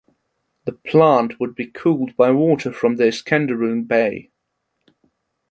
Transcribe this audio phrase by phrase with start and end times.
[0.65, 4.31] The plant would be cooled by water from Iskenderun Bay.